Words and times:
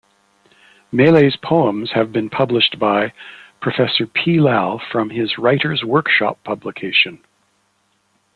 Malay's 0.91 1.35
poems 1.35 1.91
have 1.91 2.11
been 2.11 2.27
published 2.27 2.79
by 2.79 3.13
Professor 3.61 4.07
P. 4.07 4.39
Lal 4.39 4.81
from 4.91 5.11
his 5.11 5.37
Writers 5.37 5.83
Workshop 5.83 6.43
publication. 6.43 7.23